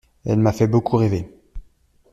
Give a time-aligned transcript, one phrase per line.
[0.25, 1.29] Elle m'a fait beaucoup rêver.